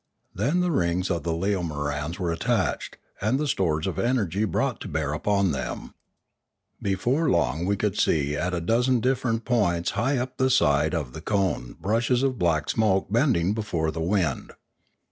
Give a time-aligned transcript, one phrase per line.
[0.33, 4.87] Then the rings of the leomorans were attached, and the stores of energy brought to
[4.87, 5.93] bear on them;
[6.81, 11.13] before long we could see at a dozen different points high up the side of
[11.13, 14.53] the cone brushes of black smoke bending before the wind.